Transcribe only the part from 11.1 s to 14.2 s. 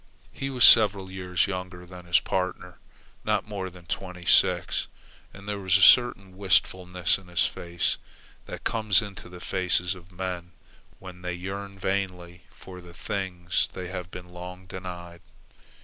they yearn vainly for the things they have